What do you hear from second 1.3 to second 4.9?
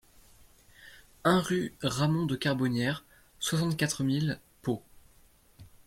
rue Ramon de Carbonnieres, soixante-quatre mille Pau